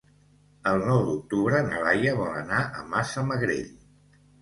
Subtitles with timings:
[0.71, 3.67] El nou d'octubre na Laia vol anar a Massamagrell.